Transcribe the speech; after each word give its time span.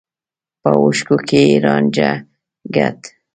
په 0.61 0.69
اوښکو 0.81 1.17
کې 1.27 1.41
يې 1.49 1.55
رانجه 1.65 2.11
ګډ 2.75 2.97
و. 3.09 3.13